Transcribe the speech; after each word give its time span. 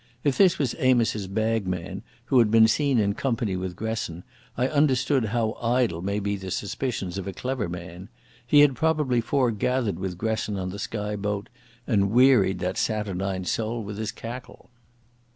If 0.23 0.35
this 0.35 0.57
was 0.57 0.73
Amos's 0.79 1.27
bagman, 1.27 2.01
who 2.25 2.39
had 2.39 2.49
been 2.49 2.67
seen 2.67 2.97
in 2.97 3.13
company 3.13 3.55
with 3.55 3.75
Gresson, 3.75 4.23
I 4.57 4.67
understood 4.67 5.25
how 5.25 5.55
idle 5.61 6.01
may 6.01 6.19
be 6.19 6.35
the 6.37 6.49
suspicions 6.49 7.19
of 7.19 7.27
a 7.27 7.33
clever 7.33 7.69
man. 7.69 8.09
He 8.47 8.61
had 8.61 8.75
probably 8.75 9.21
foregathered 9.21 9.99
with 9.99 10.17
Gresson 10.17 10.57
on 10.57 10.71
the 10.71 10.79
Skye 10.79 11.15
boat, 11.17 11.49
and 11.85 12.09
wearied 12.09 12.57
that 12.57 12.79
saturnine 12.79 13.45
soul 13.45 13.83
with 13.83 13.99
his 13.99 14.11
cackle. 14.11 14.71